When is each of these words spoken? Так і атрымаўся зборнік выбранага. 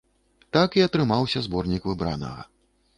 Так 0.57 0.79
і 0.79 0.83
атрымаўся 0.87 1.39
зборнік 1.49 1.89
выбранага. 1.93 2.53